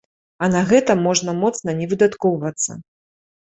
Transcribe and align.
А 0.45 0.47
на 0.53 0.61
гэта 0.71 0.95
можна 1.07 1.35
моцна 1.41 1.77
не 1.83 1.87
выдаткоўвацца. 1.93 2.71